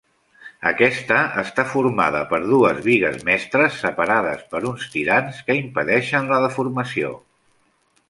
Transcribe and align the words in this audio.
Aquesta 0.69 1.17
està 1.41 1.65
formada 1.73 2.23
per 2.31 2.39
dues 2.53 2.81
bigues 2.87 3.21
mestres 3.29 3.79
separades 3.85 4.43
per 4.55 4.65
uns 4.73 4.91
tirants 4.97 5.45
que 5.51 5.61
impedeixen 5.63 6.31
la 6.35 6.45
deformació. 6.49 7.17